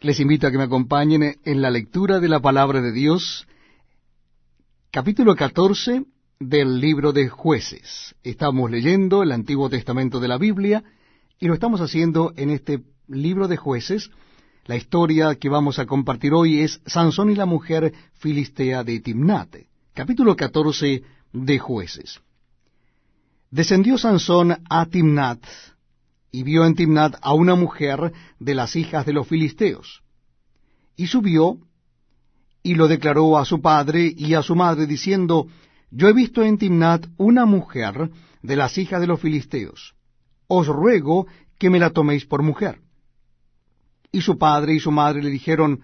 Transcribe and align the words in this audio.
Les 0.00 0.20
invito 0.20 0.46
a 0.46 0.52
que 0.52 0.58
me 0.58 0.64
acompañen 0.64 1.40
en 1.44 1.60
la 1.60 1.72
lectura 1.72 2.20
de 2.20 2.28
la 2.28 2.38
palabra 2.38 2.80
de 2.80 2.92
Dios, 2.92 3.48
capítulo 4.92 5.34
14 5.34 6.04
del 6.38 6.78
libro 6.78 7.12
de 7.12 7.28
jueces. 7.28 8.14
Estamos 8.22 8.70
leyendo 8.70 9.24
el 9.24 9.32
Antiguo 9.32 9.68
Testamento 9.68 10.20
de 10.20 10.28
la 10.28 10.38
Biblia 10.38 10.84
y 11.40 11.48
lo 11.48 11.54
estamos 11.54 11.80
haciendo 11.80 12.32
en 12.36 12.50
este 12.50 12.84
libro 13.08 13.48
de 13.48 13.56
jueces. 13.56 14.12
La 14.66 14.76
historia 14.76 15.34
que 15.34 15.48
vamos 15.48 15.80
a 15.80 15.86
compartir 15.86 16.32
hoy 16.32 16.60
es 16.60 16.80
Sansón 16.86 17.30
y 17.30 17.34
la 17.34 17.46
mujer 17.46 17.92
filistea 18.20 18.84
de 18.84 19.00
Timnate, 19.00 19.66
capítulo 19.94 20.36
14 20.36 21.02
de 21.32 21.58
jueces. 21.58 22.20
Descendió 23.50 23.98
Sansón 23.98 24.62
a 24.70 24.86
Timnat, 24.86 25.42
y 26.30 26.42
vio 26.42 26.64
en 26.64 26.74
Timnat 26.74 27.16
a 27.20 27.32
una 27.32 27.54
mujer 27.54 28.12
de 28.38 28.54
las 28.54 28.76
hijas 28.76 29.06
de 29.06 29.12
los 29.12 29.26
filisteos. 29.26 30.02
Y 30.96 31.06
subió 31.06 31.58
y 32.62 32.74
lo 32.74 32.88
declaró 32.88 33.38
a 33.38 33.44
su 33.44 33.60
padre 33.60 34.12
y 34.14 34.34
a 34.34 34.42
su 34.42 34.54
madre, 34.54 34.86
diciendo, 34.86 35.46
Yo 35.90 36.08
he 36.08 36.12
visto 36.12 36.42
en 36.42 36.58
Timnat 36.58 37.06
una 37.16 37.46
mujer 37.46 38.10
de 38.42 38.56
las 38.56 38.78
hijas 38.78 39.00
de 39.00 39.06
los 39.06 39.20
filisteos. 39.20 39.94
Os 40.46 40.66
ruego 40.66 41.26
que 41.58 41.70
me 41.70 41.78
la 41.78 41.90
toméis 41.90 42.24
por 42.24 42.42
mujer. 42.42 42.80
Y 44.12 44.22
su 44.22 44.38
padre 44.38 44.74
y 44.74 44.80
su 44.80 44.90
madre 44.90 45.22
le 45.22 45.30
dijeron, 45.30 45.80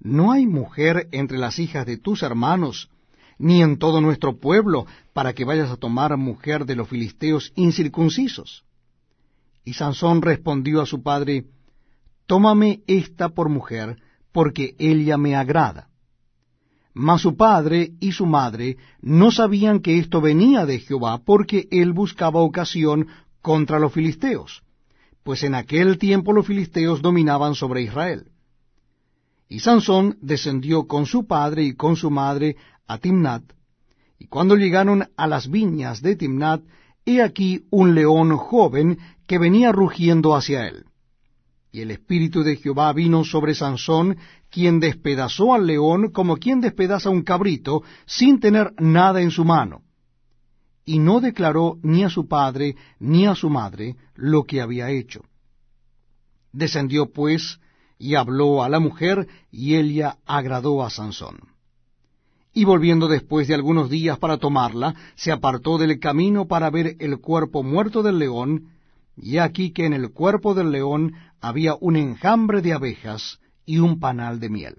No 0.00 0.32
hay 0.32 0.46
mujer 0.46 1.08
entre 1.12 1.38
las 1.38 1.58
hijas 1.58 1.86
de 1.86 1.96
tus 1.96 2.22
hermanos, 2.22 2.90
ni 3.38 3.62
en 3.62 3.78
todo 3.78 4.00
nuestro 4.00 4.38
pueblo, 4.38 4.86
para 5.12 5.34
que 5.34 5.44
vayas 5.44 5.70
a 5.70 5.76
tomar 5.76 6.16
mujer 6.16 6.64
de 6.64 6.76
los 6.76 6.88
filisteos 6.88 7.52
incircuncisos. 7.56 8.65
Y 9.66 9.72
Sansón 9.72 10.22
respondió 10.22 10.80
a 10.80 10.86
su 10.86 11.02
padre, 11.02 11.46
Tómame 12.26 12.82
esta 12.86 13.30
por 13.30 13.48
mujer, 13.48 14.00
porque 14.32 14.76
ella 14.78 15.18
me 15.18 15.34
agrada. 15.34 15.88
Mas 16.94 17.22
su 17.22 17.36
padre 17.36 17.90
y 17.98 18.12
su 18.12 18.26
madre 18.26 18.76
no 19.00 19.32
sabían 19.32 19.80
que 19.80 19.98
esto 19.98 20.20
venía 20.20 20.66
de 20.66 20.78
Jehová, 20.78 21.18
porque 21.18 21.66
él 21.72 21.92
buscaba 21.92 22.40
ocasión 22.42 23.08
contra 23.42 23.80
los 23.80 23.92
filisteos, 23.92 24.62
pues 25.24 25.42
en 25.42 25.56
aquel 25.56 25.98
tiempo 25.98 26.32
los 26.32 26.46
filisteos 26.46 27.02
dominaban 27.02 27.56
sobre 27.56 27.82
Israel. 27.82 28.30
Y 29.48 29.58
Sansón 29.58 30.16
descendió 30.20 30.86
con 30.86 31.06
su 31.06 31.26
padre 31.26 31.64
y 31.64 31.74
con 31.74 31.96
su 31.96 32.08
madre 32.10 32.56
a 32.86 32.98
Timnat, 32.98 33.42
y 34.18 34.28
cuando 34.28 34.54
llegaron 34.54 35.08
a 35.16 35.26
las 35.26 35.50
viñas 35.50 36.02
de 36.02 36.14
Timnat, 36.14 36.62
he 37.06 37.22
aquí 37.22 37.64
un 37.70 37.94
león 37.94 38.36
joven 38.36 38.98
que 39.26 39.38
venía 39.38 39.72
rugiendo 39.72 40.34
hacia 40.34 40.66
él. 40.66 40.84
Y 41.70 41.80
el 41.80 41.92
espíritu 41.92 42.42
de 42.42 42.56
Jehová 42.56 42.92
vino 42.92 43.24
sobre 43.24 43.54
Sansón, 43.54 44.18
quien 44.50 44.80
despedazó 44.80 45.54
al 45.54 45.66
león 45.66 46.10
como 46.10 46.36
quien 46.36 46.60
despedaza 46.60 47.10
un 47.10 47.22
cabrito, 47.22 47.82
sin 48.06 48.40
tener 48.40 48.72
nada 48.78 49.20
en 49.22 49.30
su 49.30 49.44
mano. 49.44 49.82
Y 50.84 50.98
no 50.98 51.20
declaró 51.20 51.78
ni 51.82 52.02
a 52.04 52.10
su 52.10 52.28
padre 52.28 52.76
ni 52.98 53.26
a 53.26 53.34
su 53.34 53.50
madre 53.50 53.96
lo 54.14 54.44
que 54.44 54.60
había 54.60 54.90
hecho. 54.90 55.22
Descendió 56.52 57.12
pues 57.12 57.60
y 57.98 58.14
habló 58.14 58.62
a 58.62 58.68
la 58.68 58.78
mujer, 58.78 59.26
y 59.50 59.76
ella 59.76 60.18
agradó 60.26 60.84
a 60.84 60.90
Sansón 60.90 61.55
y 62.56 62.64
volviendo 62.64 63.06
después 63.06 63.48
de 63.48 63.54
algunos 63.54 63.90
días 63.90 64.18
para 64.18 64.38
tomarla, 64.38 64.94
se 65.14 65.30
apartó 65.30 65.76
del 65.76 66.00
camino 66.00 66.48
para 66.48 66.70
ver 66.70 66.96
el 67.00 67.18
cuerpo 67.18 67.62
muerto 67.62 68.02
del 68.02 68.18
león, 68.18 68.70
y 69.14 69.36
aquí 69.36 69.72
que 69.72 69.84
en 69.84 69.92
el 69.92 70.10
cuerpo 70.10 70.54
del 70.54 70.70
león 70.70 71.12
había 71.42 71.74
un 71.78 71.96
enjambre 71.96 72.62
de 72.62 72.72
abejas 72.72 73.40
y 73.66 73.78
un 73.78 74.00
panal 74.00 74.40
de 74.40 74.48
miel. 74.48 74.76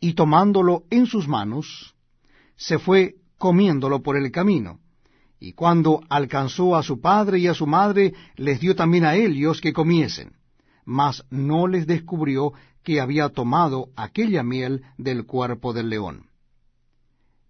Y 0.00 0.14
tomándolo 0.14 0.84
en 0.88 1.04
sus 1.04 1.28
manos, 1.28 1.94
se 2.56 2.78
fue 2.78 3.16
comiéndolo 3.36 4.02
por 4.02 4.16
el 4.16 4.32
camino, 4.32 4.80
y 5.38 5.52
cuando 5.52 6.00
alcanzó 6.08 6.74
a 6.74 6.82
su 6.82 7.02
padre 7.02 7.38
y 7.38 7.48
a 7.48 7.54
su 7.54 7.66
madre, 7.66 8.14
les 8.36 8.60
dio 8.60 8.74
también 8.74 9.04
a 9.04 9.14
ellos 9.14 9.60
que 9.60 9.74
comiesen, 9.74 10.32
mas 10.86 11.22
no 11.28 11.66
les 11.66 11.86
descubrió 11.86 12.54
que 12.82 12.98
había 12.98 13.28
tomado 13.28 13.90
aquella 13.94 14.42
miel 14.42 14.84
del 14.96 15.26
cuerpo 15.26 15.74
del 15.74 15.90
león. 15.90 16.25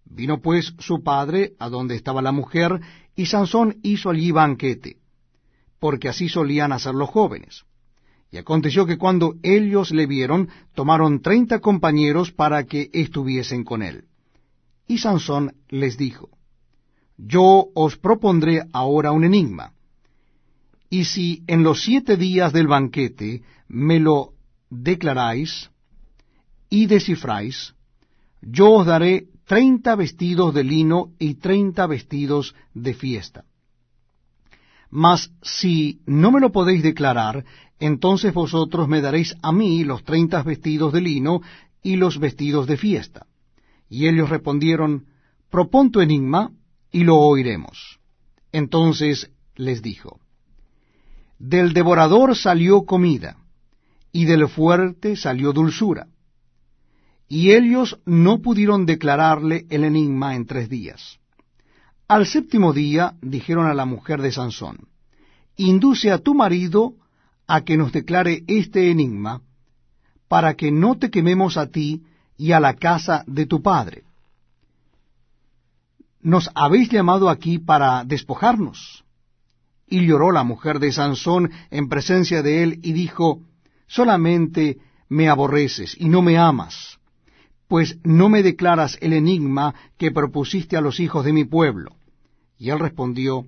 Vino 0.09 0.41
pues 0.41 0.73
su 0.79 1.03
padre 1.03 1.53
a 1.59 1.69
donde 1.69 1.95
estaba 1.95 2.21
la 2.21 2.31
mujer, 2.31 2.79
y 3.15 3.25
Sansón 3.25 3.77
hizo 3.83 4.09
allí 4.09 4.31
banquete, 4.31 4.97
porque 5.79 6.09
así 6.09 6.29
solían 6.29 6.71
hacer 6.71 6.95
los 6.95 7.09
jóvenes. 7.09 7.65
Y 8.31 8.37
aconteció 8.37 8.85
que 8.85 8.97
cuando 8.97 9.35
ellos 9.41 9.91
le 9.91 10.05
vieron, 10.05 10.49
tomaron 10.75 11.21
treinta 11.21 11.59
compañeros 11.59 12.31
para 12.31 12.65
que 12.65 12.89
estuviesen 12.93 13.63
con 13.63 13.81
él. 13.81 14.05
Y 14.87 14.99
Sansón 14.99 15.55
les 15.69 15.97
dijo, 15.97 16.29
Yo 17.17 17.67
os 17.73 17.97
propondré 17.97 18.63
ahora 18.73 19.11
un 19.11 19.23
enigma, 19.23 19.73
y 20.89 21.05
si 21.05 21.43
en 21.47 21.63
los 21.63 21.83
siete 21.83 22.15
días 22.15 22.53
del 22.53 22.67
banquete 22.67 23.43
me 23.67 23.99
lo 23.99 24.33
declaráis 24.69 25.69
y 26.69 26.85
descifráis, 26.85 27.73
yo 28.41 28.71
os 28.71 28.85
daré 28.85 29.27
treinta 29.47 29.95
vestidos 29.95 30.53
de 30.53 30.65
lino 30.65 31.13
y 31.19 31.35
treinta 31.35 31.87
vestidos 31.87 32.53
de 32.73 32.93
fiesta. 32.93 33.45
Mas 34.89 35.31
si 35.41 36.01
no 36.05 36.31
me 36.31 36.41
lo 36.41 36.51
podéis 36.51 36.83
declarar, 36.83 37.45
entonces 37.79 38.33
vosotros 38.33 38.89
me 38.89 38.99
daréis 38.99 39.37
a 39.41 39.53
mí 39.53 39.85
los 39.85 40.03
treinta 40.03 40.43
vestidos 40.43 40.91
de 40.91 40.99
lino 40.99 41.41
y 41.81 41.95
los 41.95 42.19
vestidos 42.19 42.67
de 42.67 42.75
fiesta. 42.75 43.25
Y 43.89 44.07
ellos 44.07 44.29
respondieron, 44.29 45.05
Propon 45.49 45.91
tu 45.91 46.01
enigma 46.01 46.51
y 46.91 47.05
lo 47.05 47.15
oiremos. 47.15 47.99
Entonces 48.51 49.31
les 49.55 49.81
dijo, 49.81 50.19
Del 51.39 51.71
devorador 51.71 52.35
salió 52.35 52.83
comida, 52.83 53.37
y 54.11 54.25
del 54.25 54.49
fuerte 54.49 55.15
salió 55.15 55.53
dulzura 55.53 56.07
y 57.27 57.51
ellos 57.51 57.99
no 58.05 58.41
pudieron 58.41 58.85
declararle 58.85 59.65
el 59.69 59.83
enigma 59.83 60.35
en 60.35 60.45
tres 60.45 60.69
días. 60.69 61.19
Al 62.07 62.25
séptimo 62.25 62.71
día 62.71 63.15
dijeron 63.21 63.65
a 63.65 63.73
la 63.73 63.85
mujer 63.85 64.21
de 64.21 64.31
Sansón, 64.31 64.87
Induce 65.57 66.11
a 66.11 66.19
tu 66.19 66.35
marido 66.35 66.93
a 67.47 67.61
que 67.61 67.77
nos 67.77 67.91
declare 67.91 68.43
este 68.47 68.91
enigma, 68.91 69.41
para 70.27 70.53
que 70.53 70.71
no 70.71 70.97
te 70.97 71.09
quememos 71.09 71.57
a 71.57 71.67
ti 71.67 72.03
y 72.37 72.51
a 72.51 72.59
la 72.59 72.75
casa 72.75 73.23
de 73.27 73.45
tu 73.45 73.61
padre. 73.61 74.03
Nos 76.21 76.49
habéis 76.53 76.89
llamado 76.89 77.29
aquí 77.29 77.57
para 77.59 78.03
despojarnos. 78.03 79.03
Y 79.89 80.05
lloró 80.05 80.31
la 80.31 80.43
mujer 80.43 80.79
de 80.79 80.91
Sansón 80.91 81.49
en 81.71 81.87
presencia 81.87 82.43
de 82.43 82.63
él 82.63 82.79
y 82.83 82.91
dijo, 82.91 83.41
Solamente 83.87 84.77
me 85.07 85.29
aborreces 85.29 85.95
y 85.97 86.09
no 86.09 86.21
me 86.21 86.37
amas 86.37 86.96
pues 87.67 87.97
no 88.03 88.29
me 88.29 88.43
declaras 88.43 88.97
el 89.01 89.13
enigma 89.13 89.75
que 89.97 90.11
propusiste 90.11 90.77
a 90.77 90.81
los 90.81 90.99
hijos 90.99 91.25
de 91.25 91.33
mi 91.33 91.43
pueblo. 91.43 91.95
Y 92.57 92.69
él 92.69 92.79
respondió, 92.79 93.45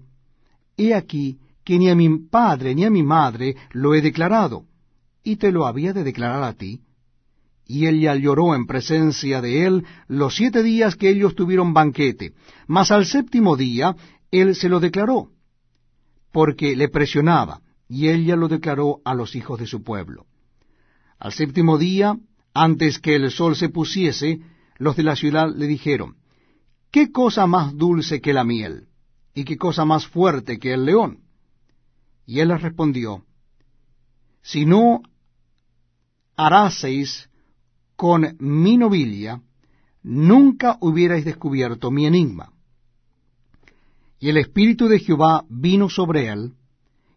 He 0.77 0.93
aquí 0.93 1.39
que 1.63 1.77
ni 1.77 1.89
a 1.89 1.95
mi 1.95 2.09
padre 2.17 2.75
ni 2.75 2.85
a 2.85 2.89
mi 2.89 3.03
madre 3.03 3.55
lo 3.71 3.93
he 3.93 4.01
declarado, 4.01 4.65
y 5.23 5.37
te 5.37 5.51
lo 5.51 5.65
había 5.65 5.93
de 5.93 6.03
declarar 6.03 6.43
a 6.43 6.53
ti. 6.53 6.81
Y 7.65 7.85
ella 7.85 8.15
lloró 8.15 8.55
en 8.55 8.65
presencia 8.65 9.41
de 9.41 9.65
él 9.65 9.85
los 10.07 10.35
siete 10.35 10.63
días 10.63 10.95
que 10.95 11.09
ellos 11.09 11.35
tuvieron 11.35 11.73
banquete, 11.73 12.33
mas 12.67 12.91
al 12.91 13.05
séptimo 13.05 13.55
día 13.55 13.95
él 14.31 14.55
se 14.55 14.69
lo 14.69 14.79
declaró, 14.79 15.29
porque 16.31 16.75
le 16.75 16.89
presionaba, 16.89 17.61
y 17.87 18.09
ella 18.09 18.35
lo 18.35 18.47
declaró 18.47 19.01
a 19.05 19.13
los 19.13 19.35
hijos 19.35 19.59
de 19.59 19.67
su 19.67 19.83
pueblo. 19.83 20.25
Al 21.19 21.33
séptimo 21.33 21.77
día 21.77 22.17
antes 22.53 22.99
que 22.99 23.15
el 23.15 23.31
sol 23.31 23.55
se 23.55 23.69
pusiese, 23.69 24.39
los 24.77 24.95
de 24.95 25.03
la 25.03 25.15
ciudad 25.15 25.53
le 25.53 25.67
dijeron, 25.67 26.17
¿qué 26.91 27.11
cosa 27.11 27.47
más 27.47 27.75
dulce 27.75 28.21
que 28.21 28.33
la 28.33 28.43
miel? 28.43 28.87
¿Y 29.33 29.43
qué 29.43 29.57
cosa 29.57 29.85
más 29.85 30.07
fuerte 30.07 30.57
que 30.57 30.73
el 30.73 30.85
león? 30.85 31.19
Y 32.25 32.39
él 32.39 32.49
les 32.49 32.61
respondió, 32.61 33.25
Si 34.41 34.65
no 34.65 35.01
haráseis 36.35 37.29
con 37.95 38.35
mi 38.39 38.77
novilla, 38.77 39.41
nunca 40.01 40.77
hubierais 40.79 41.25
descubierto 41.25 41.91
mi 41.91 42.05
enigma. 42.05 42.53
Y 44.19 44.29
el 44.29 44.37
Espíritu 44.37 44.87
de 44.87 44.99
Jehová 44.99 45.45
vino 45.49 45.89
sobre 45.89 46.27
él, 46.27 46.53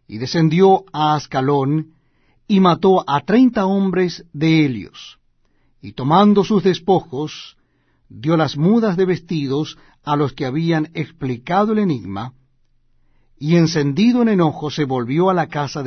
y 0.07 0.17
descendió 0.17 0.85
a 0.91 1.15
Ascalón, 1.15 1.93
y 2.47 2.59
mató 2.59 3.09
a 3.09 3.21
treinta 3.21 3.65
hombres 3.65 4.25
de 4.33 4.65
Helios 4.65 5.19
y 5.83 5.91
tomando 5.91 6.45
sus 6.45 6.63
despojos, 6.63 7.57
dio 8.07 8.37
las 8.37 8.55
mudas 8.55 8.95
de 8.95 9.05
vestidos 9.05 9.77
a 10.03 10.15
los 10.15 10.31
que 10.31 10.45
habían 10.45 10.89
explicado 10.93 11.73
el 11.73 11.79
enigma, 11.79 12.33
y 13.37 13.57
encendido 13.57 14.21
en 14.21 14.29
enojo 14.29 14.71
se 14.71 14.85
volvió 14.85 15.29
a 15.29 15.33
la 15.33 15.47
casa 15.47 15.81